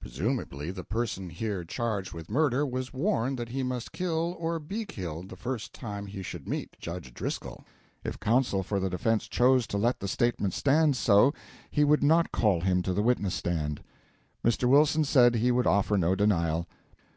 [0.00, 4.84] Presumably the person here charged with murder was warned that he must kill or be
[4.84, 7.64] killed the first time he should meet Judge Driscoll.
[8.04, 11.34] If counsel for the defense chose to let the statement stand so,
[11.72, 13.82] he would not call him to the witness stand.
[14.44, 14.68] Mr.
[14.68, 16.68] Wilson said he would offer no denial.